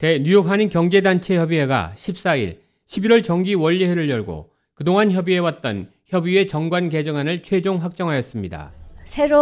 [0.00, 2.56] 대 뉴욕 한인 경제단체 협의회가 14일
[2.88, 8.72] 11월 정기 원리회를 열고 그동안 협의해왔던 협의회 정관 개정안을 최종 확정하였습니다.
[9.04, 9.38] 새로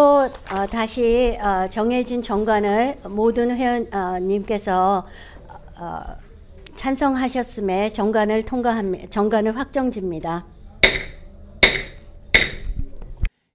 [0.50, 5.06] 어, 다시 어, 정해진 정관을 모든 회원님께서
[5.78, 6.00] 어,
[6.74, 9.10] 찬성하셨음에 정관을 통과합니다.
[9.10, 10.44] 정관을 확정집니다.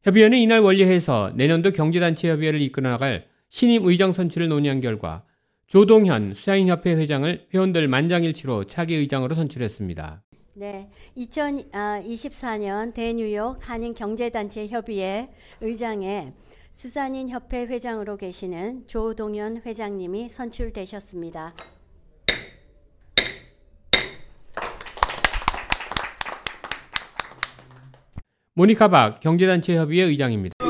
[0.03, 5.23] 협의회는 이날 원리회에서 내년도 경제단체 협의회를 이끌어 나갈 신임 의장 선출을 논의한 결과
[5.73, 10.21] 조동현 수사인협회 회장을 회원들 만장일치로 차기 의장으로 선출했습니다.
[10.53, 15.31] 네, 2024년 대뉴욕 한인 경제단체 협의회
[15.61, 16.33] 의장에
[16.69, 21.55] 수산인 협회 회장으로 계시는 조동현 회장님이 선출되셨습니다.
[28.53, 30.62] 모니카 박 경제단체 협의회 의장입니다.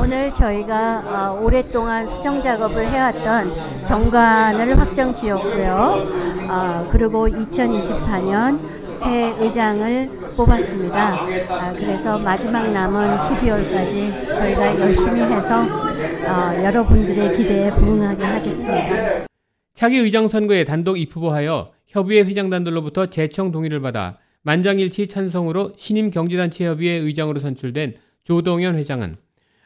[0.00, 6.08] 네, 오늘 저희가 어, 오랫동안 수정 작업을 해왔던 정관을 확정 지었고요.
[6.48, 11.26] 어, 그리고 2024년 새 의장을 뽑았습니다.
[11.50, 19.26] 아, 그래서 마지막 남은 12월까지 저희가 열심히 해서 어, 여러분들의 기대에 부응하게 하겠습니다.
[19.74, 26.94] 차기 의장 선거에 단독 입후보하여 협의회 회장단들로부터 재청 동의를 받아 만장일치 찬성으로 신임 경제단체 협의회
[26.94, 29.16] 의장으로 선출된 조동현 회장은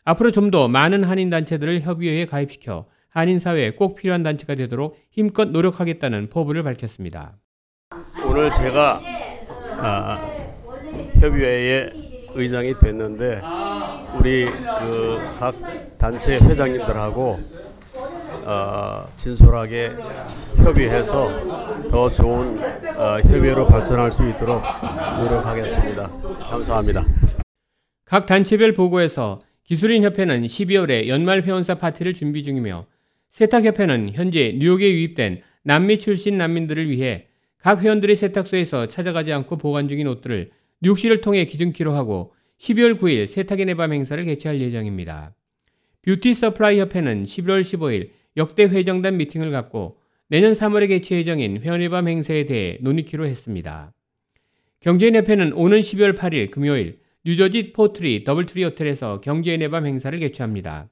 [0.05, 5.47] 앞으로 좀 더 많은 한인 단체들을 협의회에 가입시켜 한인 사회에 꼭 필요한 단체가 되도록 힘껏
[5.49, 7.37] 노력하겠다는 포부를 밝혔습니다.
[8.27, 8.99] 오늘 제가
[9.79, 10.31] 아,
[11.21, 11.91] 협의회의
[12.35, 13.41] 의장이 됐는데
[14.19, 15.55] 우리 그 각
[15.99, 17.39] 단체 회장님들하고
[18.47, 19.93] 어, 진솔하게
[20.57, 24.63] 협의해서 더 좋은 어, 협의회로 발전할 수 있도록
[25.19, 26.11] 노력하겠습니다.
[26.51, 27.05] 감사합니다.
[28.05, 32.87] 각 단체별 보고에서 기술인협회는 12월에 연말 회원사 파티를 준비 중이며
[33.31, 37.27] 세탁협회는 현재 뉴욕에 유입된 남미 출신 난민들을 위해
[37.59, 40.51] 각 회원들의 세탁소에서 찾아가지 않고 보관 중인 옷들을
[40.83, 45.35] 뉴욕시를 통해 기증키로 하고 12월 9일 세탁인의 밤 행사를 개최할 예정입니다.
[46.03, 49.99] Beauty Supply 협회는 11월 15일 역대 회장단 미팅을 갖고
[50.29, 53.95] 내년 3월에 개최 예정인 회원의 밤 행사에 대해 논의키로 했습니다.
[54.81, 60.91] 경제인협회는 오는 12월 8일 금요일 뉴저지 포트리 더블트리 호텔에서 경제인의 밤 행사를 개최합니다.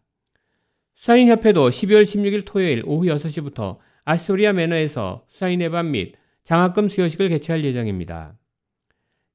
[0.95, 8.35] 수산인협회도 12월 16일 토요일 오후 6시부터 아스토리아 매너에서 수산인의 밤 및 장학금 수여식을 개최할 예정입니다.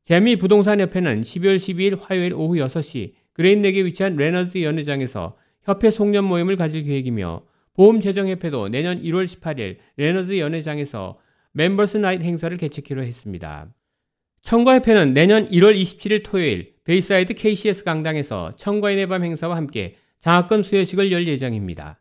[0.03, 6.83] 재미 부동산협회는 12월 12일 화요일 오후 6시 그레잇넥에 위치한 레너즈 연회장에서 협회 송년 모임을 가질
[6.83, 7.43] 계획이며
[7.73, 11.19] 보험재정협회도 내년 1월 18일 레너즈 연회장에서
[11.51, 13.67] Members Night 행사를 개최키로 했습니다.
[14.41, 21.27] 청과협회는 내년 1월 27일 토요일 베이사이드 KCS 강당에서 청과인의 밤 행사와 함께 장학금 수여식을 열
[21.27, 21.99] 예정입니다.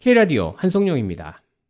[0.00, 1.45] K라디오 한송용입니다.